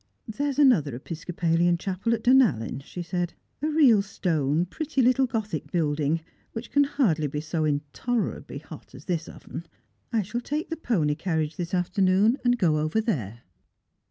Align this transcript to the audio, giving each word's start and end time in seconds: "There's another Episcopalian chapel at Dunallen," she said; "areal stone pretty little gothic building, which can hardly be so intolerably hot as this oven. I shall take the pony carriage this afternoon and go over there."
"There's 0.39 0.57
another 0.57 0.95
Episcopalian 0.95 1.77
chapel 1.77 2.15
at 2.15 2.23
Dunallen," 2.23 2.81
she 2.83 3.03
said; 3.03 3.35
"areal 3.61 4.03
stone 4.03 4.65
pretty 4.65 4.99
little 4.99 5.27
gothic 5.27 5.71
building, 5.71 6.21
which 6.53 6.71
can 6.71 6.85
hardly 6.85 7.27
be 7.27 7.39
so 7.39 7.65
intolerably 7.65 8.57
hot 8.57 8.95
as 8.95 9.05
this 9.05 9.29
oven. 9.29 9.67
I 10.11 10.23
shall 10.23 10.41
take 10.41 10.71
the 10.71 10.75
pony 10.75 11.13
carriage 11.13 11.55
this 11.55 11.75
afternoon 11.75 12.39
and 12.43 12.57
go 12.57 12.79
over 12.79 12.99
there." 12.99 13.41